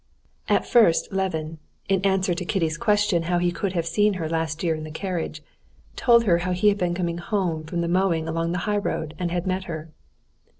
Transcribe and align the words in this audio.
At 0.49 0.65
first 0.65 1.13
Levin, 1.13 1.59
in 1.87 2.01
answer 2.01 2.33
to 2.33 2.43
Kitty's 2.43 2.75
question 2.75 3.21
how 3.29 3.37
he 3.37 3.51
could 3.51 3.73
have 3.73 3.85
seen 3.85 4.15
her 4.15 4.27
last 4.27 4.63
year 4.63 4.73
in 4.73 4.83
the 4.83 4.89
carriage, 4.89 5.43
told 5.95 6.23
her 6.23 6.39
how 6.39 6.53
he 6.53 6.69
had 6.69 6.77
been 6.79 6.95
coming 6.95 7.19
home 7.19 7.63
from 7.65 7.81
the 7.81 7.87
mowing 7.87 8.27
along 8.27 8.51
the 8.51 8.57
highroad 8.65 9.13
and 9.19 9.29
had 9.29 9.45
met 9.45 9.65
her. 9.65 9.91